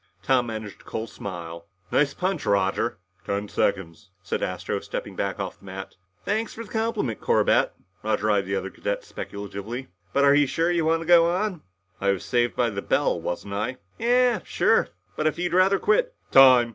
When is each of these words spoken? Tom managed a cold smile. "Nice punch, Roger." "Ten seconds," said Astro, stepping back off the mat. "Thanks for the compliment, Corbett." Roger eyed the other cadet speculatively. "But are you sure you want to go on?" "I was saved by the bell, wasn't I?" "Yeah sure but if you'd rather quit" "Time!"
Tom 0.23 0.47
managed 0.47 0.81
a 0.81 0.83
cold 0.83 1.11
smile. 1.11 1.67
"Nice 1.91 2.15
punch, 2.15 2.47
Roger." 2.47 2.97
"Ten 3.23 3.47
seconds," 3.47 4.09
said 4.23 4.41
Astro, 4.41 4.79
stepping 4.79 5.15
back 5.15 5.39
off 5.39 5.59
the 5.59 5.65
mat. 5.65 5.93
"Thanks 6.25 6.55
for 6.55 6.63
the 6.63 6.71
compliment, 6.71 7.21
Corbett." 7.21 7.73
Roger 8.01 8.31
eyed 8.31 8.47
the 8.47 8.55
other 8.55 8.71
cadet 8.71 9.03
speculatively. 9.03 9.89
"But 10.11 10.23
are 10.25 10.33
you 10.33 10.47
sure 10.47 10.71
you 10.71 10.85
want 10.85 11.01
to 11.03 11.07
go 11.07 11.29
on?" 11.31 11.61
"I 12.01 12.09
was 12.09 12.25
saved 12.25 12.55
by 12.55 12.71
the 12.71 12.81
bell, 12.81 13.21
wasn't 13.21 13.53
I?" 13.53 13.77
"Yeah 13.99 14.39
sure 14.43 14.89
but 15.15 15.27
if 15.27 15.37
you'd 15.37 15.53
rather 15.53 15.77
quit" 15.77 16.15
"Time!" 16.31 16.69